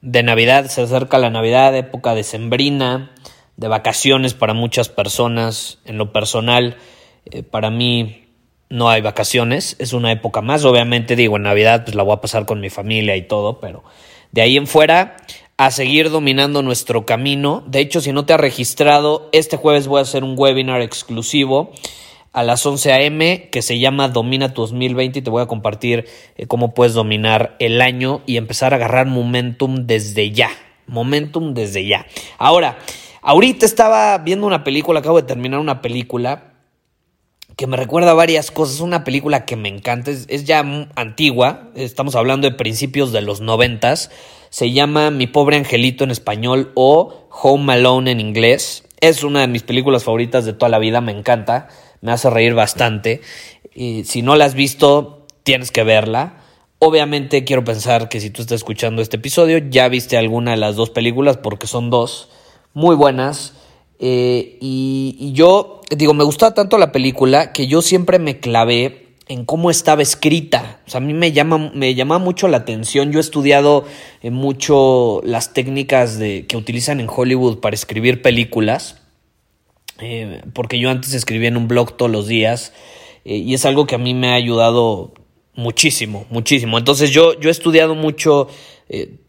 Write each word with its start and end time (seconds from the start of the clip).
de 0.00 0.22
Navidad, 0.22 0.66
se 0.66 0.82
acerca 0.82 1.18
la 1.18 1.30
Navidad, 1.30 1.74
época 1.76 2.14
de 2.14 2.22
sembrina, 2.22 3.10
de 3.56 3.68
vacaciones 3.68 4.34
para 4.34 4.54
muchas 4.54 4.88
personas. 4.88 5.78
En 5.84 5.98
lo 5.98 6.12
personal, 6.12 6.76
eh, 7.26 7.42
para 7.42 7.70
mí 7.70 8.28
no 8.70 8.88
hay 8.90 9.00
vacaciones, 9.00 9.76
es 9.78 9.92
una 9.92 10.12
época 10.12 10.40
más. 10.40 10.64
Obviamente, 10.64 11.16
digo, 11.16 11.36
en 11.36 11.42
Navidad 11.42 11.84
pues 11.84 11.94
la 11.94 12.02
voy 12.02 12.14
a 12.14 12.20
pasar 12.20 12.46
con 12.46 12.60
mi 12.60 12.70
familia 12.70 13.16
y 13.16 13.22
todo, 13.22 13.60
pero 13.60 13.82
de 14.32 14.42
ahí 14.42 14.56
en 14.56 14.66
fuera 14.66 15.16
a 15.56 15.70
seguir 15.72 16.10
dominando 16.10 16.62
nuestro 16.62 17.04
camino. 17.04 17.64
De 17.66 17.80
hecho, 17.80 18.00
si 18.00 18.12
no 18.12 18.24
te 18.24 18.32
has 18.32 18.40
registrado, 18.40 19.28
este 19.32 19.56
jueves 19.56 19.88
voy 19.88 19.98
a 19.98 20.02
hacer 20.02 20.22
un 20.22 20.34
webinar 20.36 20.82
exclusivo 20.82 21.72
a 22.32 22.42
las 22.42 22.64
11 22.64 22.92
a.m. 22.92 23.48
que 23.50 23.62
se 23.62 23.78
llama 23.78 24.08
Domina 24.08 24.54
tu 24.54 24.62
2020 24.62 25.18
y 25.18 25.22
te 25.22 25.30
voy 25.30 25.42
a 25.42 25.46
compartir 25.46 26.06
eh, 26.36 26.46
cómo 26.46 26.74
puedes 26.74 26.94
dominar 26.94 27.56
el 27.58 27.80
año 27.80 28.22
y 28.26 28.36
empezar 28.36 28.72
a 28.72 28.76
agarrar 28.76 29.06
momentum 29.06 29.86
desde 29.86 30.30
ya. 30.32 30.50
Momentum 30.86 31.54
desde 31.54 31.86
ya. 31.86 32.06
Ahora, 32.38 32.78
ahorita 33.22 33.66
estaba 33.66 34.18
viendo 34.18 34.46
una 34.46 34.64
película, 34.64 35.00
acabo 35.00 35.20
de 35.20 35.26
terminar 35.26 35.60
una 35.60 35.82
película 35.82 36.48
que 37.58 37.66
me 37.66 37.76
recuerda 37.76 38.14
varias 38.14 38.52
cosas. 38.52 38.80
Una 38.80 39.02
película 39.02 39.44
que 39.44 39.56
me 39.56 39.68
encanta, 39.68 40.12
es, 40.12 40.44
ya 40.44 40.60
antigua, 40.94 41.70
estamos 41.74 42.14
hablando 42.14 42.48
de 42.48 42.54
principios 42.54 43.10
de 43.10 43.20
los 43.20 43.40
noventas. 43.40 44.12
Se 44.48 44.70
llama 44.70 45.10
Mi 45.10 45.26
pobre 45.26 45.56
angelito 45.56 46.04
en 46.04 46.12
español 46.12 46.70
o 46.74 47.26
Home 47.30 47.72
Alone 47.72 48.12
en 48.12 48.20
inglés. 48.20 48.84
Es 49.00 49.24
una 49.24 49.40
de 49.40 49.48
mis 49.48 49.64
películas 49.64 50.04
favoritas 50.04 50.44
de 50.44 50.52
toda 50.52 50.68
la 50.68 50.78
vida, 50.78 51.00
me 51.00 51.10
encanta, 51.10 51.68
me 52.00 52.12
hace 52.12 52.30
reír 52.30 52.54
bastante. 52.54 53.20
Y 53.74 54.04
si 54.04 54.22
no 54.22 54.36
la 54.36 54.44
has 54.44 54.54
visto, 54.54 55.26
tienes 55.42 55.70
que 55.70 55.84
verla. 55.84 56.34
Obviamente 56.80 57.44
quiero 57.44 57.64
pensar 57.64 58.08
que 58.08 58.20
si 58.20 58.30
tú 58.30 58.42
estás 58.42 58.56
escuchando 58.56 59.02
este 59.02 59.16
episodio, 59.16 59.58
ya 59.58 59.88
viste 59.88 60.16
alguna 60.16 60.52
de 60.52 60.58
las 60.58 60.76
dos 60.76 60.90
películas 60.90 61.36
porque 61.36 61.66
son 61.66 61.90
dos 61.90 62.28
muy 62.72 62.94
buenas. 62.94 63.54
Eh, 63.98 64.58
y, 64.60 65.32
yo, 65.32 65.80
digo, 65.90 66.14
me 66.14 66.22
gustaba 66.22 66.54
tanto 66.54 66.78
la 66.78 66.92
película 66.92 67.52
que 67.52 67.66
yo 67.66 67.82
siempre 67.82 68.18
me 68.18 68.38
clavé 68.38 69.08
en 69.26 69.44
cómo 69.44 69.70
estaba 69.70 70.02
escrita. 70.02 70.80
O 70.86 70.90
sea, 70.90 70.98
a 70.98 71.00
mí 71.04 71.14
me 71.14 71.32
llama, 71.32 71.72
me 71.74 71.94
llama 71.94 72.18
mucho 72.18 72.46
la 72.46 72.58
atención. 72.58 73.10
Yo 73.10 73.18
he 73.18 73.20
estudiado 73.20 73.84
eh, 74.22 74.30
mucho 74.30 75.20
las 75.24 75.52
técnicas 75.52 76.18
de, 76.18 76.46
que 76.46 76.56
utilizan 76.56 77.00
en 77.00 77.08
Hollywood 77.08 77.58
para 77.58 77.74
escribir 77.74 78.22
películas. 78.22 78.97
Eh, 80.00 80.42
porque 80.52 80.78
yo 80.78 80.90
antes 80.90 81.14
escribía 81.14 81.48
en 81.48 81.56
un 81.56 81.68
blog 81.68 81.96
todos 81.96 82.10
los 82.10 82.26
días. 82.26 82.72
y 83.24 83.52
es 83.52 83.66
algo 83.66 83.86
que 83.86 83.94
a 83.94 83.98
mí 83.98 84.14
me 84.14 84.30
ha 84.30 84.34
ayudado 84.34 85.12
muchísimo, 85.54 86.26
muchísimo. 86.30 86.78
Entonces 86.78 87.10
yo, 87.10 87.38
yo 87.38 87.48
he 87.48 87.52
estudiado 87.52 87.94
mucho 87.94 88.48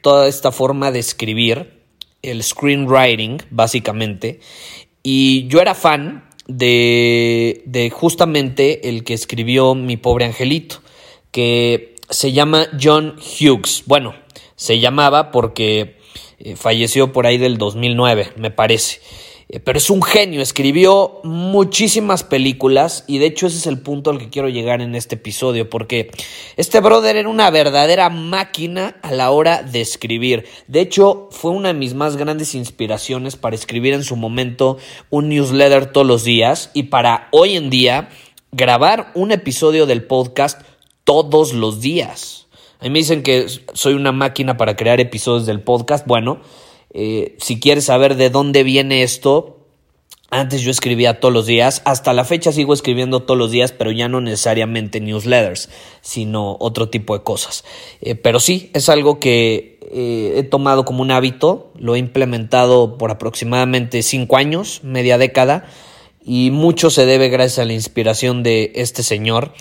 toda 0.01 0.27
esta 0.29 0.53
forma 0.53 0.91
de 0.91 0.99
escribir 0.99 1.79
el 2.21 2.43
screenwriting, 2.43 3.41
básicamente. 3.49 4.39
Y 5.03 5.47
yo 5.47 5.59
era 5.59 5.75
fan 5.75 6.29
de, 6.47 7.61
de 7.65 7.89
justamente 7.89 8.89
el 8.89 9.03
que 9.03 9.13
escribió 9.13 9.75
Mi 9.75 9.97
pobre 9.97 10.25
angelito, 10.25 10.81
que 11.31 11.95
se 12.09 12.31
llama 12.31 12.67
John 12.81 13.15
Hughes. 13.17 13.83
Bueno, 13.85 14.15
se 14.55 14.79
llamaba 14.79 15.31
porque 15.31 15.97
eh, 16.39 16.55
falleció 16.55 17.13
por 17.13 17.25
ahí 17.27 17.37
del 17.37 17.57
2009, 17.57 18.33
me 18.35 18.51
parece. 18.51 18.99
Eh, 19.51 19.59
pero 19.59 19.79
es 19.79 19.89
un 19.89 20.03
genio, 20.03 20.41
escribió 20.41 21.21
muchísimas 21.23 22.23
películas 22.23 23.03
y 23.07 23.17
de 23.17 23.25
hecho 23.25 23.47
ese 23.47 23.57
es 23.57 23.65
el 23.65 23.79
punto 23.81 24.11
al 24.11 24.19
que 24.19 24.29
quiero 24.29 24.47
llegar 24.47 24.79
en 24.79 24.93
este 24.93 25.15
episodio, 25.15 25.67
porque 25.71 26.11
este 26.55 26.79
brother 26.79 27.15
era 27.15 27.27
una 27.27 27.49
verdadera 27.49 28.11
máquina 28.11 28.97
a 29.01 29.11
la 29.11 29.31
hora 29.31 29.63
de 29.63 29.81
escribir. 29.81 30.45
De 30.67 30.81
hecho, 30.81 31.29
fue 31.31 31.49
una 31.49 31.69
de 31.69 31.73
mis 31.73 31.95
más 31.95 32.15
grandes 32.15 32.53
inspiraciones 32.53 33.37
para 33.37 33.55
escribir 33.55 33.95
en 33.95 34.03
su 34.03 34.15
momento 34.15 34.77
un 35.09 35.29
newsletter 35.29 35.91
todos 35.91 36.05
los 36.05 36.23
días 36.23 36.69
y 36.75 36.83
para 36.83 37.27
hoy 37.31 37.55
en 37.55 37.71
día 37.71 38.09
grabar 38.51 39.11
un 39.15 39.31
episodio 39.31 39.87
del 39.87 40.03
podcast 40.03 40.61
todos 41.03 41.53
los 41.53 41.81
días. 41.81 42.47
A 42.79 42.83
mí 42.83 42.91
me 42.91 42.99
dicen 42.99 43.23
que 43.23 43.47
soy 43.73 43.93
una 43.93 44.11
máquina 44.11 44.57
para 44.57 44.75
crear 44.75 44.99
episodios 44.99 45.47
del 45.47 45.61
podcast. 45.61 46.05
Bueno, 46.05 46.39
eh, 46.93 47.35
si 47.39 47.59
quieres 47.59 47.85
saber 47.85 48.15
de 48.15 48.29
dónde 48.29 48.63
viene 48.63 49.03
esto, 49.03 49.59
antes 50.31 50.61
yo 50.61 50.69
escribía 50.69 51.19
todos 51.19 51.33
los 51.33 51.47
días, 51.47 51.81
hasta 51.85 52.13
la 52.13 52.23
fecha 52.23 52.51
sigo 52.51 52.73
escribiendo 52.73 53.21
todos 53.23 53.37
los 53.37 53.51
días, 53.51 53.71
pero 53.71 53.91
ya 53.91 54.07
no 54.07 54.21
necesariamente 54.21 54.99
newsletters, 54.99 55.69
sino 56.01 56.55
otro 56.59 56.89
tipo 56.89 57.17
de 57.17 57.23
cosas. 57.23 57.63
Eh, 58.01 58.13
pero 58.13 58.39
sí, 58.39 58.69
es 58.73 58.89
algo 58.89 59.19
que 59.19 59.79
eh, 59.91 60.33
he 60.37 60.43
tomado 60.43 60.85
como 60.85 61.01
un 61.01 61.09
hábito, 61.09 61.71
lo 61.75 61.95
he 61.95 61.99
implementado 61.99 62.97
por 62.97 63.09
aproximadamente 63.09 64.03
cinco 64.03 64.37
años, 64.37 64.81
media 64.83 65.17
década, 65.17 65.65
y 66.23 66.51
mucho 66.51 66.89
se 66.89 67.05
debe 67.05 67.29
gracias 67.29 67.59
a 67.59 67.65
la 67.65 67.73
inspiración 67.73 68.43
de 68.43 68.71
este 68.75 69.03
señor. 69.03 69.53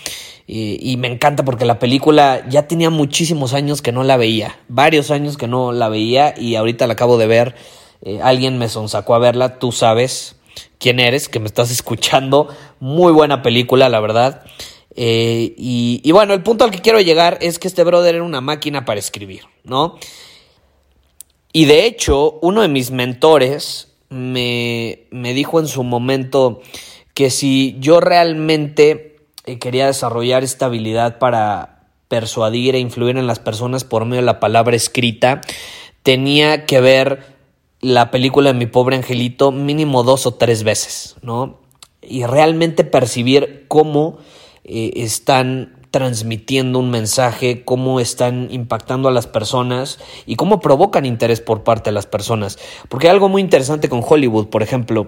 Y, 0.51 0.97
me 0.97 1.07
encanta 1.07 1.45
porque 1.45 1.63
la 1.63 1.77
película 1.77 2.43
ya 2.49 2.67
tenía 2.67 2.89
muchísimos 2.89 3.53
años 3.53 3.83
que 3.83 3.91
no 3.91 4.03
la 4.03 4.17
veía, 4.17 4.57
varios 4.67 5.11
años 5.11 5.37
que 5.37 5.47
no 5.47 5.71
la 5.71 5.89
veía 5.89 6.33
y 6.35 6.55
ahorita 6.55 6.87
la 6.87 6.93
acabo 6.93 7.19
de 7.19 7.27
ver. 7.27 7.55
Eh, 8.01 8.19
alguien 8.23 8.57
me 8.57 8.67
sonsacó 8.67 9.13
a 9.13 9.19
verla, 9.19 9.59
tú 9.59 9.71
sabes 9.71 10.37
quién 10.79 10.99
eres, 10.99 11.29
que 11.29 11.39
me 11.39 11.45
estás 11.45 11.69
escuchando. 11.79 12.47
Muy 12.79 13.11
buena 13.13 13.43
película, 13.43 13.89
la 13.89 13.99
verdad. 13.99 14.43
Eh, 14.95 15.53
y, 15.55 16.01
y, 16.03 16.11
bueno, 16.13 16.33
el 16.33 16.41
punto 16.41 16.63
al 16.63 16.71
que 16.71 16.81
quiero 16.81 16.99
llegar 16.99 17.37
es 17.41 17.59
que 17.59 17.67
este 17.67 17.83
brother 17.83 18.15
era 18.15 18.23
una 18.23 18.41
máquina 18.41 18.85
para 18.85 18.99
escribir, 18.99 19.43
¿no? 19.63 19.99
Y 21.53 21.65
de 21.65 21.85
hecho, 21.85 22.39
uno 22.41 22.63
de 22.63 22.69
mis 22.69 22.89
mentores 22.89 23.88
me, 24.09 25.07
me 25.11 25.33
dijo 25.33 25.59
en 25.59 25.67
su 25.67 25.83
momento 25.83 26.61
que 27.13 27.29
si 27.29 27.75
yo 27.79 27.99
realmente 27.99 29.17
quería 29.59 29.87
desarrollar 29.87 30.43
esta 30.43 30.67
habilidad 30.67 31.19
para 31.19 31.87
persuadir 32.07 32.75
e 32.75 32.79
influir 32.79 33.17
en 33.17 33.27
las 33.27 33.39
personas 33.39 33.83
por 33.83 34.05
medio 34.05 34.21
de 34.21 34.25
la 34.25 34.39
palabra 34.39 34.75
escrita, 34.75 35.41
tenía 36.03 36.65
que 36.65 36.81
ver 36.81 37.39
la 37.81 38.11
película 38.11 38.51
de 38.51 38.59
mi 38.59 38.65
pobre 38.65 38.97
angelito 38.97 39.51
mínimo 39.51 40.03
dos 40.03 40.25
o 40.25 40.33
tres 40.33 40.63
veces, 40.63 41.15
¿no? 41.21 41.59
Y 42.01 42.25
realmente 42.25 42.83
percibir 42.83 43.65
cómo 43.67 44.17
eh, 44.63 44.91
están 44.95 45.78
transmitiendo 45.91 46.79
un 46.79 46.91
mensaje, 46.91 47.63
cómo 47.63 47.99
están 47.99 48.47
impactando 48.51 49.09
a 49.09 49.11
las 49.11 49.27
personas 49.27 49.99
y 50.25 50.35
cómo 50.35 50.59
provocan 50.59 51.05
interés 51.05 51.41
por 51.41 51.63
parte 51.63 51.89
de 51.89 51.93
las 51.93 52.05
personas. 52.05 52.59
Porque 52.89 53.07
hay 53.07 53.11
algo 53.11 53.29
muy 53.29 53.41
interesante 53.41 53.89
con 53.89 54.03
Hollywood, 54.07 54.47
por 54.47 54.63
ejemplo, 54.63 55.07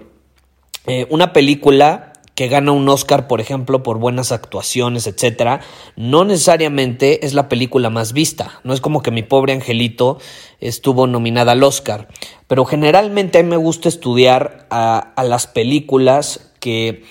eh, 0.88 1.06
una 1.10 1.34
película 1.34 2.12
que 2.36 2.48
gana 2.48 2.72
un 2.72 2.88
Oscar, 2.90 3.28
por 3.28 3.42
ejemplo, 3.42 3.84
por 3.84 4.00
buenas 4.00 4.32
actuaciones, 4.32 5.06
etcétera, 5.06 5.62
no 5.96 6.26
necesariamente 6.26 7.26
es 7.26 7.34
la 7.34 7.50
película 7.50 7.90
más 7.90 8.14
vista. 8.14 8.60
No 8.64 8.74
es 8.74 8.82
como 8.82 9.02
que 9.02 9.12
mi 9.12 9.22
pobre 9.22 9.54
angelito 9.54 10.18
estuvo 10.60 11.08
nominada 11.08 11.52
al 11.52 11.64
Oscar. 11.64 12.08
Pero 12.48 12.66
generalmente 12.66 13.38
a 13.38 13.44
mí 13.44 13.50
me 13.50 13.58
gusta 13.58 13.90
estudiar 13.90 14.66
a, 14.70 15.14
las 15.24 15.46
películas 15.48 16.52
que 16.60 17.04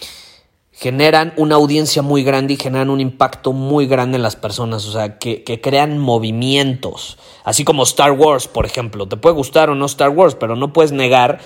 generan 0.80 1.34
una 1.36 1.56
audiencia 1.56 2.00
muy 2.00 2.22
grande 2.22 2.54
y 2.54 2.56
generan 2.56 2.88
un 2.88 3.02
impacto 3.02 3.52
muy 3.52 3.86
grande 3.86 4.16
en 4.16 4.22
las 4.22 4.34
personas, 4.34 4.86
o 4.86 4.92
sea, 4.92 5.18
que, 5.18 5.44
que, 5.44 5.60
crean 5.60 5.98
movimientos, 5.98 7.18
así 7.44 7.64
como 7.64 7.82
Star 7.82 8.12
Wars, 8.12 8.48
por 8.48 8.64
ejemplo. 8.64 9.06
Te 9.06 9.18
puede 9.18 9.36
gustar 9.36 9.68
o 9.68 9.74
no 9.74 9.84
Star 9.84 10.08
Wars, 10.08 10.36
pero 10.40 10.56
no 10.56 10.72
puedes 10.72 10.92
negar 10.92 11.40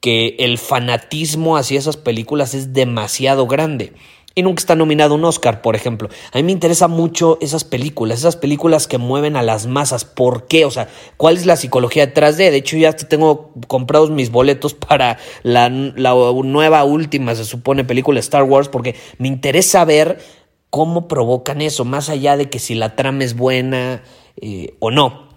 que 0.00 0.34
el 0.40 0.58
fanatismo 0.58 1.56
hacia 1.56 1.78
esas 1.78 1.96
películas 1.96 2.52
es 2.52 2.72
demasiado 2.72 3.46
grande 3.46 3.92
y 4.34 4.42
nunca 4.42 4.60
está 4.60 4.76
nominado 4.76 5.14
un 5.16 5.24
Oscar, 5.24 5.60
por 5.60 5.74
ejemplo. 5.74 6.08
A 6.32 6.38
mí 6.38 6.44
me 6.44 6.52
interesan 6.52 6.90
mucho 6.90 7.38
esas 7.40 7.64
películas, 7.64 8.20
esas 8.20 8.36
películas 8.36 8.86
que 8.86 8.98
mueven 8.98 9.36
a 9.36 9.42
las 9.42 9.66
masas. 9.66 10.04
¿Por 10.04 10.46
qué? 10.46 10.64
O 10.64 10.70
sea, 10.70 10.88
¿cuál 11.16 11.36
es 11.36 11.46
la 11.46 11.56
psicología 11.56 12.06
detrás 12.06 12.36
de? 12.36 12.50
De 12.50 12.58
hecho, 12.58 12.76
ya 12.76 12.92
tengo 12.92 13.50
comprados 13.66 14.10
mis 14.10 14.30
boletos 14.30 14.74
para 14.74 15.18
la, 15.42 15.68
nueva, 15.68 16.84
última, 16.84 17.34
se 17.34 17.44
supone, 17.44 17.84
película 17.84 18.20
Star 18.20 18.44
Wars, 18.44 18.68
porque 18.68 18.94
me 19.18 19.26
interesa 19.26 19.84
ver 19.84 20.18
cómo 20.70 21.08
provocan 21.08 21.60
eso, 21.60 21.84
más 21.84 22.08
allá 22.08 22.36
de 22.36 22.48
que 22.48 22.60
si 22.60 22.76
la 22.76 22.94
trama 22.94 23.24
es 23.24 23.34
buena 23.34 24.04
eh, 24.40 24.74
o 24.78 24.92
no. 24.92 25.28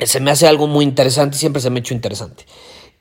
Se 0.00 0.18
me 0.18 0.32
hace 0.32 0.48
algo 0.48 0.66
muy 0.66 0.84
interesante 0.84 1.38
siempre 1.38 1.62
se 1.62 1.70
me 1.70 1.78
ha 1.78 1.80
hecho 1.80 1.94
interesante. 1.94 2.46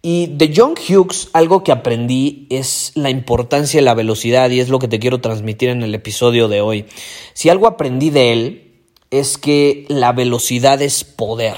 Y 0.06 0.28
de 0.28 0.54
John 0.54 0.74
Hughes, 0.74 1.30
algo 1.32 1.64
que 1.64 1.72
aprendí 1.72 2.46
es 2.50 2.92
la 2.94 3.10
importancia 3.10 3.80
de 3.80 3.86
la 3.86 3.94
velocidad 3.94 4.50
y 4.50 4.60
es 4.60 4.68
lo 4.68 4.78
que 4.78 4.90
te 4.90 5.00
quiero 5.00 5.22
transmitir 5.22 5.70
en 5.70 5.82
el 5.82 5.96
episodio 5.96 6.50
de 6.50 6.60
hoy. 6.60 6.88
Si 7.34 7.48
algo 7.48 7.68
aprendí 7.68 8.10
de 8.10 8.34
él 8.34 8.74
es 9.12 9.38
que 9.38 9.86
la 9.88 10.12
velocidad 10.12 10.82
es 10.82 11.06
poder. 11.06 11.56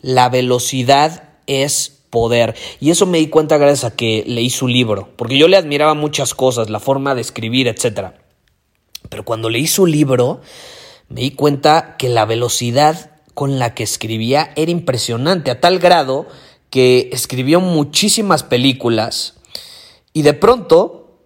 La 0.00 0.28
velocidad 0.30 1.28
es 1.46 2.02
poder. 2.10 2.56
Y 2.80 2.90
eso 2.90 3.06
me 3.06 3.18
di 3.18 3.28
cuenta 3.28 3.56
gracias 3.56 3.84
a 3.84 3.94
que 3.94 4.24
leí 4.26 4.50
su 4.50 4.66
libro, 4.66 5.10
porque 5.14 5.38
yo 5.38 5.46
le 5.46 5.56
admiraba 5.56 5.94
muchas 5.94 6.34
cosas, 6.34 6.70
la 6.70 6.80
forma 6.80 7.14
de 7.14 7.20
escribir, 7.20 7.68
etc. 7.68 8.14
Pero 9.08 9.24
cuando 9.24 9.48
leí 9.48 9.68
su 9.68 9.86
libro, 9.86 10.40
me 11.08 11.20
di 11.20 11.30
cuenta 11.30 11.94
que 11.98 12.08
la 12.08 12.24
velocidad 12.24 13.12
con 13.32 13.60
la 13.60 13.74
que 13.74 13.84
escribía 13.84 14.50
era 14.56 14.72
impresionante, 14.72 15.52
a 15.52 15.60
tal 15.60 15.78
grado 15.78 16.26
que 16.74 17.10
escribió 17.12 17.60
muchísimas 17.60 18.42
películas 18.42 19.34
y 20.12 20.22
de 20.22 20.34
pronto 20.34 21.20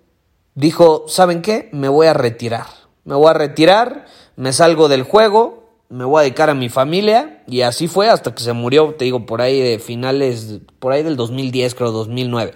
dijo, 0.55 1.07
¿saben 1.09 1.41
qué? 1.41 1.71
Me 1.73 1.89
voy 1.89 2.07
a 2.07 2.13
retirar. 2.13 2.67
Me 3.07 3.15
voy 3.15 3.31
a 3.31 3.33
retirar, 3.33 4.05
me 4.37 4.53
salgo 4.53 4.89
del 4.89 5.05
juego, 5.05 5.71
me 5.89 6.05
voy 6.05 6.19
a 6.19 6.23
dedicar 6.25 6.51
a 6.51 6.55
mi 6.55 6.69
familia 6.69 7.45
y 7.47 7.63
así 7.63 7.89
fue 7.89 8.11
hasta 8.11 8.35
que 8.35 8.43
se 8.43 8.53
murió, 8.53 8.95
te 8.99 9.07
digo, 9.07 9.25
por 9.25 9.41
ahí 9.41 9.59
de 9.59 9.79
finales, 9.79 10.59
por 10.81 10.93
ahí 10.93 11.03
del 11.03 11.17
2010, 11.17 11.75
creo, 11.75 11.93
2009. 11.93 12.53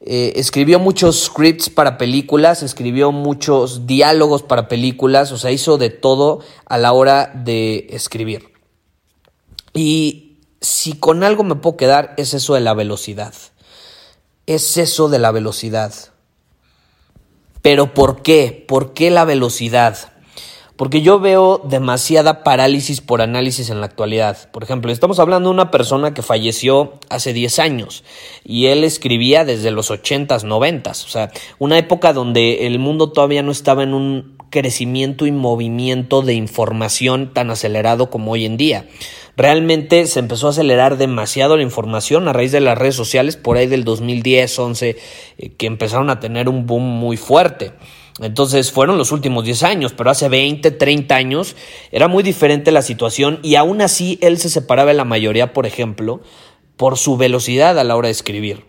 Eh, 0.00 0.32
escribió 0.36 0.78
muchos 0.78 1.24
scripts 1.24 1.68
para 1.68 1.98
películas, 1.98 2.62
escribió 2.62 3.12
muchos 3.12 3.86
diálogos 3.86 4.42
para 4.42 4.66
películas, 4.66 5.30
o 5.30 5.36
sea, 5.36 5.50
hizo 5.50 5.76
de 5.76 5.90
todo 5.90 6.40
a 6.64 6.78
la 6.78 6.94
hora 6.94 7.30
de 7.34 7.86
escribir. 7.90 8.48
Y 9.74 10.27
si 10.60 10.94
con 10.94 11.24
algo 11.24 11.44
me 11.44 11.56
puedo 11.56 11.76
quedar 11.76 12.14
es 12.16 12.34
eso 12.34 12.54
de 12.54 12.60
la 12.60 12.74
velocidad. 12.74 13.34
Es 14.46 14.76
eso 14.76 15.08
de 15.08 15.18
la 15.18 15.30
velocidad. 15.30 15.92
Pero 17.62 17.92
¿por 17.94 18.22
qué? 18.22 18.64
¿Por 18.66 18.94
qué 18.94 19.10
la 19.10 19.24
velocidad? 19.24 20.12
Porque 20.78 21.02
yo 21.02 21.18
veo 21.18 21.60
demasiada 21.64 22.44
parálisis 22.44 23.00
por 23.00 23.20
análisis 23.20 23.68
en 23.68 23.80
la 23.80 23.86
actualidad. 23.86 24.48
Por 24.52 24.62
ejemplo, 24.62 24.92
estamos 24.92 25.18
hablando 25.18 25.48
de 25.48 25.54
una 25.54 25.72
persona 25.72 26.14
que 26.14 26.22
falleció 26.22 27.00
hace 27.10 27.32
10 27.32 27.58
años 27.58 28.04
y 28.44 28.66
él 28.66 28.84
escribía 28.84 29.44
desde 29.44 29.72
los 29.72 29.90
80s, 29.90 30.44
90s. 30.44 31.04
O 31.04 31.08
sea, 31.08 31.32
una 31.58 31.78
época 31.78 32.12
donde 32.12 32.68
el 32.68 32.78
mundo 32.78 33.10
todavía 33.10 33.42
no 33.42 33.50
estaba 33.50 33.82
en 33.82 33.92
un 33.92 34.38
crecimiento 34.50 35.26
y 35.26 35.32
movimiento 35.32 36.22
de 36.22 36.34
información 36.34 37.34
tan 37.34 37.50
acelerado 37.50 38.08
como 38.08 38.30
hoy 38.30 38.44
en 38.44 38.56
día. 38.56 38.86
Realmente 39.38 40.04
se 40.06 40.18
empezó 40.18 40.48
a 40.48 40.50
acelerar 40.50 40.96
demasiado 40.96 41.56
la 41.56 41.62
información 41.62 42.26
a 42.26 42.32
raíz 42.32 42.50
de 42.50 42.58
las 42.58 42.76
redes 42.76 42.96
sociales 42.96 43.36
por 43.36 43.56
ahí 43.56 43.68
del 43.68 43.84
2010, 43.84 44.58
11, 44.58 44.96
eh, 45.38 45.52
que 45.56 45.66
empezaron 45.66 46.10
a 46.10 46.18
tener 46.18 46.48
un 46.48 46.66
boom 46.66 46.82
muy 46.82 47.16
fuerte. 47.16 47.70
Entonces 48.20 48.72
fueron 48.72 48.98
los 48.98 49.12
últimos 49.12 49.44
10 49.44 49.62
años, 49.62 49.94
pero 49.96 50.10
hace 50.10 50.28
20, 50.28 50.72
30 50.72 51.14
años 51.14 51.54
era 51.92 52.08
muy 52.08 52.24
diferente 52.24 52.72
la 52.72 52.82
situación 52.82 53.38
y 53.44 53.54
aún 53.54 53.80
así 53.80 54.18
él 54.22 54.38
se 54.38 54.50
separaba 54.50 54.90
de 54.90 54.96
la 54.96 55.04
mayoría, 55.04 55.52
por 55.52 55.66
ejemplo, 55.66 56.20
por 56.76 56.98
su 56.98 57.16
velocidad 57.16 57.78
a 57.78 57.84
la 57.84 57.94
hora 57.94 58.08
de 58.08 58.12
escribir. 58.12 58.64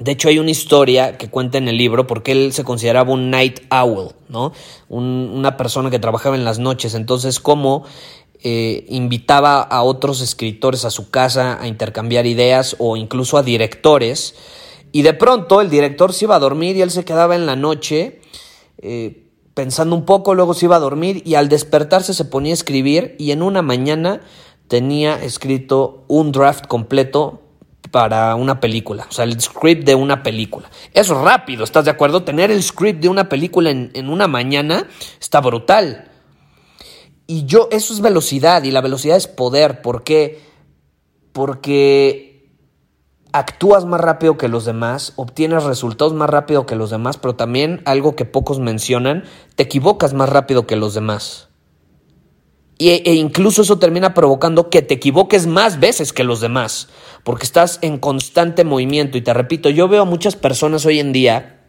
De 0.00 0.12
hecho, 0.12 0.28
hay 0.28 0.38
una 0.38 0.50
historia 0.50 1.18
que 1.18 1.28
cuenta 1.28 1.58
en 1.58 1.68
el 1.68 1.76
libro 1.76 2.06
porque 2.06 2.32
él 2.32 2.54
se 2.54 2.64
consideraba 2.64 3.12
un 3.12 3.28
night 3.28 3.60
owl, 3.70 4.14
¿no? 4.30 4.52
una 4.88 5.58
persona 5.58 5.90
que 5.90 5.98
trabajaba 5.98 6.36
en 6.36 6.44
las 6.44 6.58
noches. 6.58 6.94
Entonces, 6.94 7.38
cómo 7.38 7.84
eh, 8.42 8.86
invitaba 8.88 9.60
a 9.60 9.82
otros 9.82 10.20
escritores 10.20 10.84
a 10.84 10.90
su 10.90 11.10
casa 11.10 11.60
a 11.60 11.66
intercambiar 11.66 12.26
ideas 12.26 12.76
o 12.78 12.96
incluso 12.96 13.36
a 13.36 13.42
directores. 13.42 14.34
Y 14.92 15.02
de 15.02 15.12
pronto 15.14 15.60
el 15.60 15.70
director 15.70 16.12
se 16.12 16.24
iba 16.24 16.36
a 16.36 16.40
dormir 16.40 16.76
y 16.76 16.82
él 16.82 16.90
se 16.90 17.04
quedaba 17.04 17.36
en 17.36 17.46
la 17.46 17.56
noche 17.56 18.20
eh, 18.78 19.26
pensando 19.54 19.94
un 19.94 20.04
poco, 20.04 20.34
luego 20.34 20.54
se 20.54 20.66
iba 20.66 20.76
a 20.76 20.80
dormir 20.80 21.22
y 21.26 21.34
al 21.34 21.48
despertarse 21.48 22.14
se 22.14 22.24
ponía 22.24 22.52
a 22.52 22.54
escribir 22.54 23.14
y 23.18 23.32
en 23.32 23.42
una 23.42 23.62
mañana 23.62 24.22
tenía 24.68 25.22
escrito 25.22 26.04
un 26.08 26.32
draft 26.32 26.66
completo 26.66 27.42
para 27.90 28.34
una 28.36 28.60
película, 28.60 29.06
o 29.10 29.12
sea, 29.12 29.24
el 29.24 29.38
script 29.40 29.84
de 29.84 29.94
una 29.94 30.22
película. 30.22 30.70
Es 30.94 31.08
rápido, 31.08 31.64
¿estás 31.64 31.84
de 31.84 31.90
acuerdo? 31.90 32.22
Tener 32.22 32.50
el 32.50 32.62
script 32.62 33.00
de 33.00 33.08
una 33.08 33.28
película 33.28 33.70
en, 33.70 33.90
en 33.94 34.08
una 34.08 34.28
mañana 34.28 34.86
está 35.20 35.40
brutal. 35.40 36.09
Y 37.30 37.44
yo, 37.44 37.68
eso 37.70 37.94
es 37.94 38.00
velocidad 38.00 38.64
y 38.64 38.72
la 38.72 38.80
velocidad 38.80 39.16
es 39.16 39.28
poder. 39.28 39.82
¿Por 39.82 40.02
qué? 40.02 40.42
Porque 41.32 42.50
actúas 43.30 43.84
más 43.84 44.00
rápido 44.00 44.36
que 44.36 44.48
los 44.48 44.64
demás, 44.64 45.12
obtienes 45.14 45.62
resultados 45.62 46.12
más 46.12 46.28
rápido 46.28 46.66
que 46.66 46.74
los 46.74 46.90
demás, 46.90 47.18
pero 47.18 47.36
también 47.36 47.82
algo 47.84 48.16
que 48.16 48.24
pocos 48.24 48.58
mencionan, 48.58 49.22
te 49.54 49.62
equivocas 49.62 50.12
más 50.12 50.28
rápido 50.28 50.66
que 50.66 50.74
los 50.74 50.92
demás. 50.92 51.50
E, 52.80 53.00
e 53.06 53.14
incluso 53.14 53.62
eso 53.62 53.78
termina 53.78 54.12
provocando 54.12 54.68
que 54.68 54.82
te 54.82 54.94
equivoques 54.94 55.46
más 55.46 55.78
veces 55.78 56.12
que 56.12 56.24
los 56.24 56.40
demás, 56.40 56.88
porque 57.22 57.44
estás 57.44 57.78
en 57.82 57.98
constante 57.98 58.64
movimiento. 58.64 59.16
Y 59.16 59.22
te 59.22 59.32
repito, 59.32 59.70
yo 59.70 59.86
veo 59.86 60.02
a 60.02 60.04
muchas 60.04 60.34
personas 60.34 60.84
hoy 60.84 60.98
en 60.98 61.12
día 61.12 61.60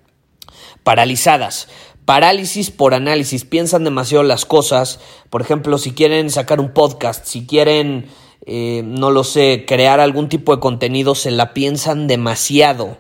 paralizadas, 0.84 1.68
parálisis 2.06 2.71
por 2.71 2.94
análisis, 2.94 3.45
piensan 3.45 3.83
demasiado 3.83 4.24
las 4.24 4.45
cosas. 4.45 5.00
Por 5.30 5.42
ejemplo, 5.42 5.77
si 5.77 5.92
quieren 5.92 6.30
sacar 6.30 6.59
un 6.59 6.74
podcast, 6.74 7.25
si 7.25 7.45
quieren, 7.45 8.07
eh, 8.45 8.81
no 8.85 9.11
lo 9.11 9.23
sé, 9.23 9.66
crear 9.68 9.99
algún 9.99 10.30
tipo 10.30 10.56
de 10.56 10.61
contenido, 10.61 11.16
se 11.16 11.31
la 11.31 11.54
piensan 11.54 12.07
demasiado. 12.07 12.97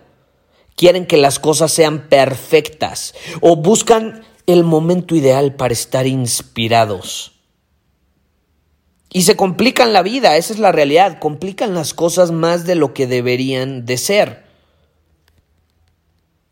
Quieren 0.75 1.05
que 1.05 1.17
las 1.17 1.39
cosas 1.39 1.71
sean 1.71 2.07
perfectas 2.09 3.13
o 3.41 3.55
buscan 3.55 4.23
el 4.47 4.63
momento 4.63 5.15
ideal 5.15 5.55
para 5.55 5.73
estar 5.73 6.07
inspirados. 6.07 7.33
Y 9.13 9.23
se 9.23 9.35
complican 9.35 9.91
la 9.91 10.03
vida, 10.03 10.37
esa 10.37 10.53
es 10.53 10.59
la 10.59 10.71
realidad, 10.71 11.19
complican 11.19 11.73
las 11.73 11.93
cosas 11.93 12.31
más 12.31 12.65
de 12.65 12.75
lo 12.75 12.93
que 12.93 13.07
deberían 13.07 13.85
de 13.85 13.97
ser. 13.97 14.45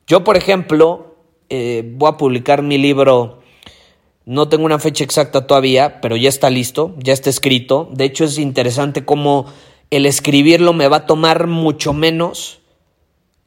Yo, 0.08 0.24
por 0.26 0.36
ejemplo, 0.36 1.09
eh, 1.50 1.84
voy 1.96 2.10
a 2.10 2.18
publicar 2.18 2.62
mi 2.62 2.78
libro. 2.78 3.40
No 4.26 4.50
tengo 4.50 4.66
una 4.66 4.80
fecha 4.80 5.04
exacta 5.04 5.48
todavía, 5.48 6.02
pero 6.02 6.16
ya 6.16 6.30
está 6.30 6.50
listo, 6.50 6.96
ya 7.00 7.14
está 7.14 7.30
escrito. 7.30 7.90
De 7.92 8.06
hecho, 8.06 8.26
es 8.26 8.38
interesante 8.38 9.06
cómo 9.06 9.48
el 9.90 10.06
escribirlo 10.06 10.74
me 10.74 10.88
va 10.88 10.98
a 10.98 11.06
tomar 11.06 11.48
mucho 11.48 11.94
menos 11.94 12.60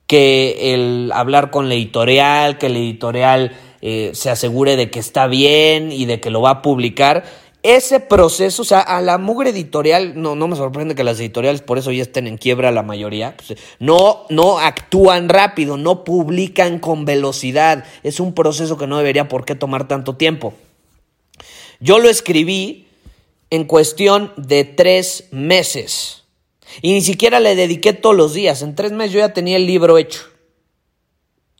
que 0.06 0.74
el 0.74 1.10
hablar 1.14 1.50
con 1.50 1.68
la 1.68 1.74
editorial, 1.74 2.58
que 2.58 2.66
el 2.66 2.76
editorial 2.76 3.52
eh, 3.80 4.10
se 4.14 4.30
asegure 4.30 4.76
de 4.76 4.90
que 4.90 4.98
está 4.98 5.26
bien 5.26 5.90
y 5.92 6.04
de 6.04 6.20
que 6.20 6.30
lo 6.30 6.42
va 6.42 6.50
a 6.50 6.62
publicar 6.62 7.24
ese 7.62 8.00
proceso, 8.00 8.62
o 8.62 8.64
sea, 8.64 8.80
a 8.80 9.00
la 9.00 9.18
mugre 9.18 9.50
editorial, 9.50 10.20
no, 10.20 10.34
no 10.34 10.48
me 10.48 10.56
sorprende 10.56 10.96
que 10.96 11.04
las 11.04 11.20
editoriales 11.20 11.62
por 11.62 11.78
eso 11.78 11.92
ya 11.92 12.02
estén 12.02 12.26
en 12.26 12.36
quiebra 12.36 12.72
la 12.72 12.82
mayoría, 12.82 13.36
pues, 13.36 13.58
no, 13.78 14.26
no 14.30 14.58
actúan 14.58 15.28
rápido, 15.28 15.76
no 15.76 16.02
publican 16.02 16.80
con 16.80 17.04
velocidad, 17.04 17.84
es 18.02 18.18
un 18.18 18.34
proceso 18.34 18.76
que 18.76 18.88
no 18.88 18.98
debería 18.98 19.28
por 19.28 19.44
qué 19.44 19.54
tomar 19.54 19.86
tanto 19.86 20.16
tiempo. 20.16 20.54
Yo 21.78 21.98
lo 21.98 22.08
escribí 22.08 22.88
en 23.50 23.64
cuestión 23.64 24.32
de 24.36 24.64
tres 24.64 25.28
meses 25.30 26.24
y 26.80 26.92
ni 26.92 27.02
siquiera 27.02 27.38
le 27.38 27.54
dediqué 27.54 27.92
todos 27.92 28.16
los 28.16 28.34
días, 28.34 28.62
en 28.62 28.74
tres 28.74 28.90
meses 28.90 29.12
yo 29.12 29.20
ya 29.20 29.32
tenía 29.32 29.56
el 29.56 29.66
libro 29.66 29.98
hecho, 29.98 30.22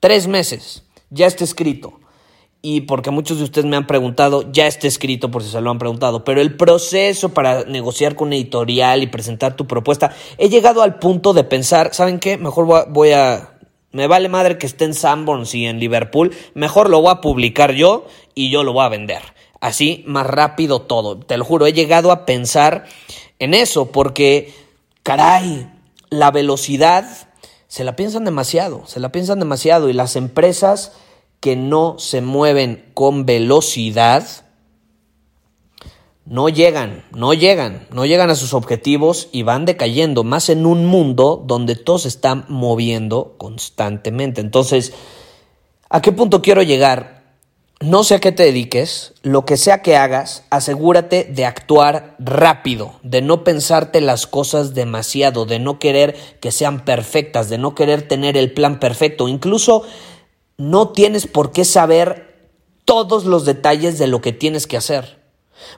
tres 0.01 0.27
meses, 0.27 0.83
ya 1.11 1.27
está 1.27 1.45
escrito 1.45 2.02
y 2.65 2.83
porque 2.83 3.11
muchos 3.11 3.39
de 3.39 3.45
ustedes 3.45 3.67
me 3.67 3.77
han 3.77 3.89
preguntado, 3.89 4.51
ya 4.53 4.69
está 4.69 4.87
escrito 4.87 5.33
por 5.33 5.43
si 5.43 5.51
se 5.51 5.61
lo 5.61 5.71
han 5.73 5.81
preguntado, 5.81 6.25
pero 6.25 6.41
el 6.41 6.57
proceso 6.57 7.31
para 7.31 7.65
negociar 7.65 8.15
con 8.15 8.33
editorial 8.33 9.03
y 9.03 9.09
presentar 9.09 9.57
tu 9.57 9.67
propuesta, 9.67 10.15
he 10.39 10.49
llegado 10.49 10.83
al 10.83 11.01
punto 11.01 11.33
de 11.33 11.43
pensar, 11.43 11.93
¿saben 11.93 12.21
qué? 12.21 12.39
Mejor 12.39 12.87
voy 12.89 13.11
a, 13.11 13.59
Me 13.91 14.07
vale 14.07 14.29
madre 14.29 14.59
que 14.59 14.67
esté 14.67 14.85
en 14.85 14.95
Sanborns 14.95 15.57
y 15.57 15.67
en 15.67 15.81
Liverpool. 15.81 16.33
Mejor 16.55 16.89
lo 16.89 17.03
voy 17.03 17.11
a 17.11 17.21
publicar 17.21 17.73
yo 17.73 18.07
y 18.35 18.51
yo 18.51 18.63
lo 18.63 18.73
voy 18.73 18.85
a 18.85 18.89
vender. 18.89 19.23
Así, 19.61 20.05
más 20.07 20.27
rápido 20.27 20.83
todo. 20.83 21.19
Te 21.19 21.37
lo 21.37 21.45
juro, 21.45 21.67
he 21.67 21.73
llegado 21.73 22.13
a 22.13 22.25
pensar 22.25 22.85
en 23.41 23.55
eso 23.55 23.91
porque, 23.91 24.55
caray, 25.03 25.69
la 26.11 26.31
velocidad 26.31 27.29
se 27.67 27.83
la 27.83 27.97
piensan 27.97 28.25
demasiado, 28.25 28.87
se 28.87 29.01
la 29.01 29.11
piensan 29.11 29.41
demasiado 29.41 29.89
y 29.89 29.95
las 29.95 30.15
empresas 30.15 30.93
que 31.43 31.57
no 31.57 31.97
se 31.99 32.21
mueven 32.21 32.85
con 32.95 33.27
velocidad 33.27 34.25
no 36.25 36.49
llegan, 36.49 37.03
no 37.11 37.35
llegan, 37.35 37.89
no 37.91 38.07
llegan 38.07 38.31
a 38.31 38.37
sus 38.37 38.55
objetivos 38.55 39.29
y 39.33 39.43
van 39.43 39.65
decayendo, 39.65 40.23
más 40.23 40.51
en 40.51 40.67
un 40.67 40.87
mundo 40.87 41.43
donde 41.45 41.75
todo 41.75 41.99
se 41.99 42.07
está 42.07 42.37
moviendo 42.47 43.35
constantemente. 43.39 44.41
Entonces, 44.41 44.93
¿a 45.91 46.01
qué 46.01 46.13
punto 46.13 46.41
quiero 46.41 46.63
llegar? 46.63 47.25
No 47.81 48.05
sé 48.05 48.15
a 48.15 48.21
qué 48.21 48.31
te 48.31 48.45
dediques, 48.45 49.15
lo 49.23 49.45
que 49.45 49.57
sea 49.57 49.83
que 49.83 49.97
hagas, 49.97 50.45
asegúrate 50.51 51.25
de 51.25 51.45
actuar 51.45 52.15
rápido, 52.21 52.93
de 53.03 53.21
no 53.21 53.43
pensarte 53.43 54.01
las 54.01 54.29
cosas 54.29 54.75
demasiado, 54.75 55.45
de 55.45 55.59
no 55.59 55.81
querer 55.81 56.15
que 56.41 56.53
sean 56.53 56.85
perfectas, 56.85 57.49
de 57.49 57.59
no 57.59 57.75
querer 57.75 58.07
tener 58.07 58.37
el 58.37 58.53
plan 58.53 58.79
perfecto. 58.79 59.27
Incluso 59.27 59.83
no 60.57 60.91
tienes 60.91 61.27
por 61.27 61.53
qué 61.53 61.65
saber 61.65 62.51
todos 62.85 63.25
los 63.25 63.45
detalles 63.45 63.99
de 63.99 64.07
lo 64.07 64.21
que 64.21 64.33
tienes 64.33 64.67
que 64.67 64.77
hacer. 64.77 65.23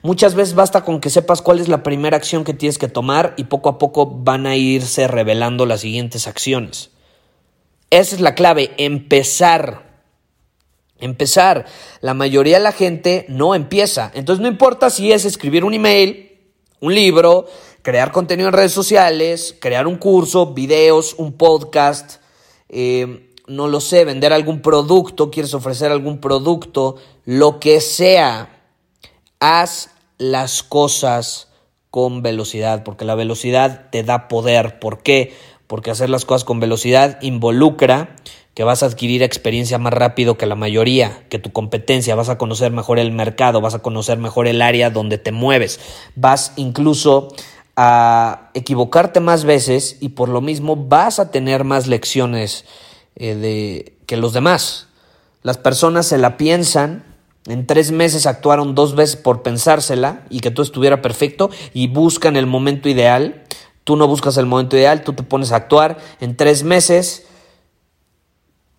Muchas 0.01 0.35
veces 0.35 0.55
basta 0.55 0.83
con 0.83 0.99
que 0.99 1.09
sepas 1.09 1.41
cuál 1.41 1.59
es 1.59 1.67
la 1.67 1.83
primera 1.83 2.17
acción 2.17 2.43
que 2.43 2.53
tienes 2.53 2.77
que 2.77 2.87
tomar 2.87 3.33
y 3.37 3.45
poco 3.45 3.69
a 3.69 3.77
poco 3.77 4.07
van 4.07 4.45
a 4.45 4.55
irse 4.55 5.07
revelando 5.07 5.65
las 5.65 5.81
siguientes 5.81 6.27
acciones. 6.27 6.89
Esa 7.89 8.15
es 8.15 8.21
la 8.21 8.35
clave, 8.35 8.71
empezar. 8.77 9.85
Empezar. 10.99 11.65
La 12.01 12.13
mayoría 12.13 12.57
de 12.57 12.63
la 12.63 12.71
gente 12.71 13.25
no 13.29 13.53
empieza. 13.53 14.11
Entonces 14.15 14.41
no 14.41 14.47
importa 14.47 14.89
si 14.89 15.11
es 15.11 15.25
escribir 15.25 15.63
un 15.63 15.73
email, 15.73 16.39
un 16.79 16.95
libro, 16.95 17.47
crear 17.81 18.11
contenido 18.11 18.49
en 18.49 18.55
redes 18.55 18.71
sociales, 18.71 19.55
crear 19.59 19.87
un 19.87 19.97
curso, 19.97 20.53
videos, 20.53 21.13
un 21.17 21.33
podcast, 21.33 22.21
eh, 22.69 23.24
no 23.47 23.67
lo 23.67 23.79
sé, 23.79 24.05
vender 24.05 24.33
algún 24.33 24.61
producto, 24.61 25.31
quieres 25.31 25.53
ofrecer 25.53 25.91
algún 25.91 26.19
producto, 26.19 26.95
lo 27.25 27.59
que 27.59 27.81
sea 27.81 28.49
haz 29.39 29.91
las 30.17 30.63
cosas 30.63 31.49
con 31.91 32.21
velocidad, 32.21 32.83
porque 32.83 33.05
la 33.05 33.15
velocidad 33.15 33.89
te 33.91 34.03
da 34.03 34.27
poder. 34.27 34.79
¿Por 34.79 35.01
qué? 35.01 35.33
Porque 35.67 35.91
hacer 35.91 36.09
las 36.09 36.25
cosas 36.25 36.43
con 36.43 36.59
velocidad 36.59 37.21
involucra 37.21 38.15
que 38.53 38.63
vas 38.63 38.83
a 38.83 38.87
adquirir 38.87 39.21
experiencia 39.21 39.77
más 39.77 39.93
rápido 39.93 40.37
que 40.37 40.45
la 40.45 40.55
mayoría, 40.55 41.25
que 41.29 41.39
tu 41.39 41.51
competencia, 41.51 42.15
vas 42.15 42.29
a 42.29 42.37
conocer 42.37 42.71
mejor 42.71 42.99
el 42.99 43.11
mercado, 43.11 43.59
vas 43.61 43.75
a 43.75 43.79
conocer 43.79 44.17
mejor 44.17 44.47
el 44.47 44.61
área 44.61 44.89
donde 44.89 45.17
te 45.17 45.33
mueves, 45.33 45.79
vas 46.15 46.53
incluso 46.55 47.27
a 47.75 48.51
equivocarte 48.53 49.19
más 49.19 49.43
veces 49.43 49.97
y 49.99 50.09
por 50.09 50.29
lo 50.29 50.39
mismo 50.39 50.77
vas 50.77 51.19
a 51.19 51.31
tener 51.31 51.65
más 51.65 51.87
lecciones 51.87 52.63
eh, 53.15 53.35
de, 53.35 53.97
que 54.05 54.17
los 54.17 54.33
demás. 54.33 54.87
Las 55.43 55.57
personas 55.57 56.07
se 56.07 56.17
la 56.17 56.37
piensan 56.37 57.15
en 57.47 57.67
tres 57.67 57.91
meses 57.91 58.25
actuaron 58.25 58.73
dos 58.73 58.95
veces 58.95 59.17
por 59.17 59.43
pensársela 59.43 60.25
y 60.29 60.39
que 60.39 60.49
todo 60.49 60.63
estuviera 60.63 61.01
perfecto 61.01 61.51
y 61.73 61.87
buscan 61.87 62.35
el 62.37 62.47
momento 62.47 62.89
ideal. 62.89 63.43
Tú 63.83 63.95
no 63.95 64.07
buscas 64.07 64.37
el 64.37 64.47
momento 64.47 64.75
ideal, 64.75 65.03
tú 65.03 65.13
te 65.13 65.21
pones 65.21 65.51
a 65.51 65.57
actuar. 65.57 65.97
En 66.19 66.35
tres 66.35 66.63
meses 66.63 67.27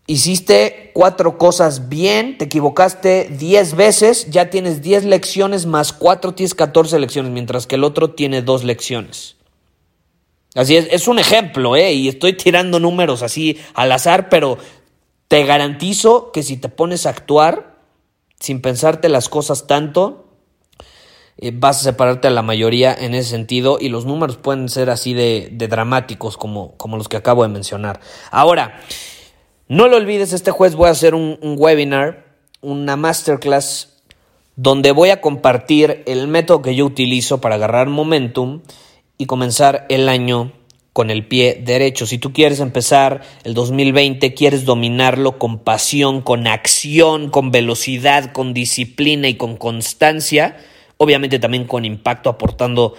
hiciste 0.09 0.90
cuatro 0.95 1.38
cosas 1.38 1.88
bien, 1.88 2.38
te 2.38 2.47
equivocaste 2.47 3.28
diez 3.38 3.76
veces, 3.76 4.31
ya 4.31 4.50
tienes 4.50 4.83
diez 4.83 5.05
lecciones 5.05 5.64
más 5.66 5.93
cuatro, 5.93 6.35
tienes 6.35 6.55
catorce 6.55 6.99
lecciones, 6.99 7.31
mientras 7.31 7.69
que 7.69 7.76
el 7.76 7.85
otro 7.85 8.11
tiene 8.11 8.43
dos 8.43 8.64
lecciones. 8.64 9.37
Así 10.56 10.76
es, 10.76 10.88
es 10.90 11.06
un 11.06 11.18
ejemplo, 11.18 11.76
¿eh? 11.76 11.92
Y 11.92 12.08
estoy 12.08 12.32
tirando 12.32 12.80
números 12.80 13.22
así 13.22 13.58
al 13.75 13.92
azar, 13.92 14.28
pero 14.28 14.58
te 15.28 15.44
garantizo 15.44 16.32
que 16.32 16.42
si 16.42 16.56
te 16.56 16.68
pones 16.68 17.06
a 17.06 17.10
actuar, 17.10 17.76
sin 18.40 18.60
pensarte 18.60 19.08
las 19.08 19.28
cosas 19.28 19.66
tanto, 19.66 20.26
eh, 21.38 21.52
vas 21.54 21.80
a 21.80 21.84
separarte 21.84 22.28
a 22.28 22.30
la 22.30 22.42
mayoría 22.42 22.94
en 22.94 23.14
ese 23.14 23.30
sentido 23.30 23.76
y 23.78 23.90
los 23.90 24.06
números 24.06 24.38
pueden 24.38 24.70
ser 24.70 24.88
así 24.88 25.12
de, 25.12 25.50
dramáticos 25.52 26.38
como, 26.38 26.76
como, 26.78 26.96
los 26.96 27.08
que 27.08 27.18
acabo 27.18 27.42
de 27.42 27.48
mencionar. 27.48 28.00
Ahora, 28.30 28.80
no 29.68 29.88
lo 29.88 29.98
olvides, 29.98 30.32
este 30.32 30.50
jueves 30.50 30.76
voy 30.76 30.88
a 30.88 30.92
hacer 30.92 31.14
un, 31.14 31.38
un 31.42 31.56
webinar, 31.58 32.25
una 32.62 32.96
masterclass, 32.96 34.02
donde 34.54 34.92
voy 34.92 35.10
a 35.10 35.20
compartir 35.20 36.02
el 36.06 36.28
método 36.28 36.62
que 36.62 36.75
yo 36.75 36.86
utilizo 36.86 37.42
para 37.42 37.56
agarrar 37.56 37.88
momentum 37.88 38.62
y 39.18 39.26
comenzar 39.26 39.87
el 39.88 40.08
año 40.08 40.52
con 40.92 41.11
el 41.11 41.26
pie 41.26 41.62
derecho. 41.62 42.06
Si 42.06 42.16
tú 42.16 42.32
quieres 42.32 42.58
empezar 42.61 43.20
el 43.44 43.52
2020, 43.52 44.32
quieres 44.32 44.64
dominarlo 44.64 45.38
con 45.38 45.58
pasión, 45.58 46.23
con 46.23 46.46
acción, 46.46 47.28
con 47.28 47.50
velocidad, 47.50 48.32
con 48.32 48.54
disciplina 48.54 49.28
y 49.28 49.35
con 49.35 49.56
constancia, 49.58 50.56
obviamente 50.96 51.38
también 51.38 51.66
con 51.66 51.85
impacto, 51.85 52.30
aportando 52.30 52.94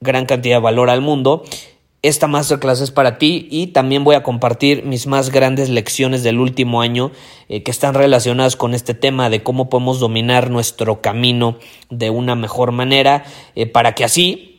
gran 0.00 0.26
cantidad 0.26 0.56
de 0.56 0.62
valor 0.62 0.90
al 0.90 1.02
mundo. 1.02 1.44
Esta 2.02 2.26
masterclass 2.26 2.80
es 2.80 2.90
para 2.90 3.18
ti 3.18 3.46
y 3.50 3.68
también 3.68 4.02
voy 4.02 4.16
a 4.16 4.22
compartir 4.22 4.84
mis 4.84 5.06
más 5.06 5.30
grandes 5.30 5.68
lecciones 5.68 6.22
del 6.24 6.40
último 6.40 6.80
año 6.80 7.12
eh, 7.48 7.62
que 7.62 7.70
están 7.70 7.94
relacionadas 7.94 8.56
con 8.56 8.74
este 8.74 8.94
tema 8.94 9.30
de 9.30 9.42
cómo 9.42 9.68
podemos 9.68 10.00
dominar 10.00 10.50
nuestro 10.50 11.02
camino 11.02 11.58
de 11.90 12.08
una 12.10 12.34
mejor 12.34 12.72
manera 12.72 13.24
eh, 13.54 13.66
para 13.66 13.94
que 13.94 14.02
así 14.02 14.49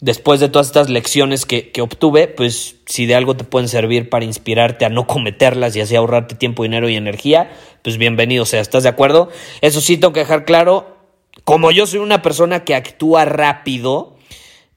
después 0.00 0.40
de 0.40 0.48
todas 0.48 0.68
estas 0.68 0.88
lecciones 0.88 1.44
que, 1.44 1.72
obtuve, 1.80 2.28
pues 2.28 2.76
si 2.86 3.06
de 3.06 3.14
algo 3.14 3.36
te 3.36 3.44
pueden 3.44 3.68
servir 3.68 4.08
para 4.08 4.24
inspirarte 4.24 4.84
a 4.84 4.88
no 4.88 5.06
cometerlas 5.06 5.74
y 5.76 5.80
así 5.80 5.96
ahorrarte 5.96 6.34
tiempo, 6.34 6.62
dinero 6.62 6.88
y 6.88 6.96
energía, 6.96 7.50
pues 7.82 7.98
bienvenido 7.98 8.44
sea, 8.44 8.60
¿estás 8.60 8.84
de 8.84 8.88
acuerdo? 8.88 9.30
Eso 9.60 9.80
sí, 9.80 9.96
tengo 9.96 10.12
que 10.12 10.20
dejar 10.20 10.44
claro, 10.44 10.96
como 11.44 11.70
yo 11.70 11.86
soy 11.86 12.00
una 12.00 12.22
persona 12.22 12.64
que 12.64 12.74
actúa 12.74 13.24
rápido, 13.24 14.16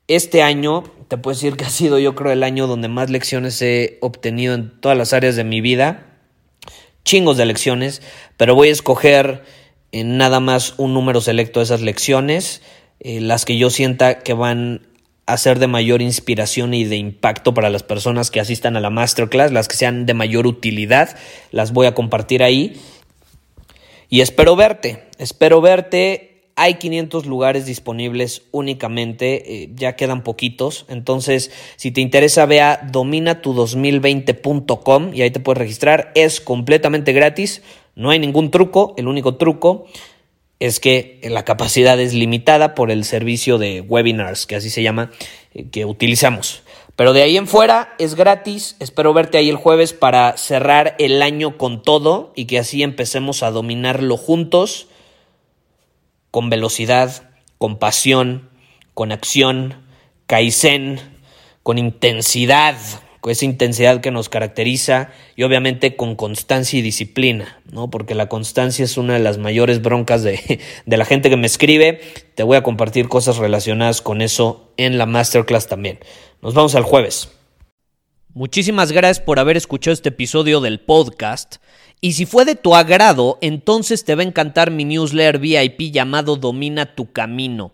este 0.08 0.42
año, 0.42 0.84
te 1.08 1.18
puedo 1.18 1.36
decir 1.36 1.56
que 1.56 1.66
ha 1.66 1.70
sido 1.70 2.00
yo 2.00 2.16
creo 2.16 2.32
el 2.32 2.44
año 2.44 2.68
donde 2.68 2.88
más 2.88 3.10
lecciones 3.10 3.62
he 3.62 3.98
obtenido 4.02 4.54
en 4.54 4.80
todas 4.82 4.98
las 4.98 5.14
áreas 5.14 5.36
de 5.36 5.44
mi 5.44 5.62
vida, 5.62 6.18
chingos 7.06 7.38
de 7.38 7.46
lecciones, 7.46 8.02
pero 8.38 8.56
voy 8.56 8.70
a 8.70 8.74
escoger 8.74 9.44
en 9.92 10.18
nada 10.18 10.40
más 10.40 10.74
un 10.78 10.94
número 10.94 11.22
selecto 11.22 11.60
de 11.60 11.66
esas 11.66 11.82
lecciones, 11.82 12.62
eh, 13.00 13.22
las 13.22 13.46
que 13.46 13.58
yo 13.58 13.70
sienta 13.70 14.20
que 14.20 14.34
van 14.34 14.91
a 15.26 15.38
ser 15.38 15.60
de 15.60 15.68
mayor 15.68 16.02
inspiración 16.02 16.74
y 16.74 16.84
de 16.84 16.98
impacto 16.98 17.54
para 17.54 17.70
las 17.70 17.84
personas 17.84 18.32
que 18.32 18.40
asistan 18.40 18.76
a 18.76 18.80
la 18.80 18.90
masterclass, 18.90 19.52
las 19.52 19.68
que 19.68 19.76
sean 19.76 20.06
de 20.06 20.14
mayor 20.14 20.48
utilidad, 20.48 21.18
las 21.52 21.74
voy 21.74 21.88
a 21.88 21.94
compartir 21.94 22.44
ahí. 22.44 22.80
Y 24.10 24.22
espero 24.22 24.56
verte, 24.56 25.04
espero 25.18 25.60
verte. 25.62 26.30
Hay 26.58 26.74
500 26.76 27.26
lugares 27.28 27.66
disponibles 27.66 28.42
únicamente, 28.52 29.64
eh, 29.64 29.70
ya 29.74 29.96
quedan 29.96 30.22
poquitos. 30.22 30.86
Entonces, 30.90 31.50
si 31.78 31.92
te 31.92 32.02
interesa, 32.02 32.46
ve 32.46 32.60
a 32.60 32.82
dominatu2020.com 32.92 35.14
y 35.14 35.22
ahí 35.22 35.32
te 35.32 35.40
puedes 35.40 35.60
registrar. 35.60 36.12
Es 36.14 36.42
completamente 36.42 37.14
gratis, 37.14 37.62
no 37.96 38.10
hay 38.10 38.20
ningún 38.20 38.52
truco. 38.52 38.94
El 38.98 39.08
único 39.08 39.36
truco 39.36 39.86
es 40.62 40.80
que 40.80 41.20
la 41.24 41.44
capacidad 41.44 42.00
es 42.00 42.14
limitada 42.14 42.76
por 42.76 42.92
el 42.92 43.04
servicio 43.04 43.58
de 43.58 43.82
webinars, 43.82 44.46
que 44.46 44.56
así 44.56 44.70
se 44.70 44.84
llama, 44.84 45.10
eh, 45.56 45.66
que 45.72 45.86
utilizamos. 45.86 46.62
Pero 46.96 47.14
de 47.14 47.24
ahí 47.24 47.36
en 47.36 47.48
fuera 47.48 47.96
es 47.98 48.14
gratis. 48.14 48.76
Espero 48.80 49.12
verte 49.12 49.40
ahí 49.40 49.50
el 49.50 49.56
jueves 49.56 49.94
para 49.94 50.38
cerrar 50.38 50.96
el 51.00 51.24
año 51.24 51.58
con 51.58 51.82
todo 51.82 52.32
y 52.36 52.46
que 52.46 52.60
así 52.60 52.84
empecemos 52.84 53.42
a 53.42 53.50
dominarlo 53.50 54.18
juntos, 54.18 54.88
con 56.30 56.52
velocidad, 56.52 57.32
con 57.58 57.80
pasión, 57.80 58.52
con 58.94 59.12
acción, 59.12 59.84
kaizen, 60.28 61.00
con 61.64 61.80
intensidad, 61.80 62.76
con 63.22 63.32
esa 63.32 63.46
intensidad 63.46 64.02
que 64.02 64.12
nos 64.12 64.30
caracteriza 64.30 65.12
y 65.36 65.44
obviamente 65.44 65.96
con 65.96 66.16
constancia 66.16 66.80
y 66.80 66.82
disciplina, 66.82 67.62
¿no? 67.72 67.90
Porque 67.90 68.16
la 68.16 68.28
constancia 68.28 68.84
es 68.84 68.98
una 68.98 69.14
de 69.14 69.20
las 69.20 69.38
mayores 69.38 69.82
broncas 69.82 70.24
de, 70.24 70.60
de 70.86 70.98
la 70.98 71.06
gente 71.06 71.30
que 71.30 71.38
me 71.38 71.46
escribe. 71.46 72.02
Te 72.36 72.44
voy 72.44 72.58
a 72.58 72.64
compartir 72.64 73.08
cosas 73.08 73.38
relacionadas 73.38 74.02
con 74.02 74.22
eso 74.22 74.74
en 74.76 74.98
la 74.98 75.06
masterclass 75.06 75.68
también. 75.68 76.00
Nos 76.42 76.56
vamos 76.56 76.74
al 76.76 76.84
jueves. 76.84 77.30
Muchísimas 78.34 78.92
gracias 78.92 79.24
por 79.24 79.40
haber 79.40 79.56
escuchado 79.56 79.94
este 79.94 80.10
episodio 80.10 80.60
del 80.60 80.80
podcast. 80.80 81.58
Y 82.00 82.14
si 82.14 82.26
fue 82.26 82.46
de 82.46 82.56
tu 82.56 82.76
agrado, 82.76 83.38
entonces 83.42 84.04
te 84.04 84.16
va 84.16 84.24
a 84.24 84.26
encantar 84.26 84.72
mi 84.72 84.86
newsletter 84.86 85.38
VIP 85.38 85.92
llamado 85.92 86.38
Domina 86.38 86.96
tu 86.96 87.12
Camino. 87.12 87.74